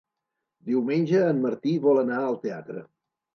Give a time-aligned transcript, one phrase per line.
[0.69, 2.85] Diumenge en Martí vol anar al teatre.